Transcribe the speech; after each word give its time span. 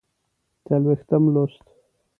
څلوېښتم 0.65 1.23
لوست 1.33 1.65